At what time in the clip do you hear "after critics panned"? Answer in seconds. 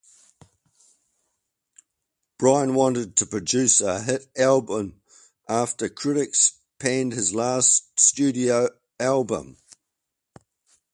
5.47-7.11